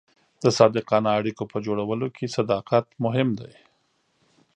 [0.43, 3.53] د صادقانه اړیکو په جوړولو کې صداقت مهم دی.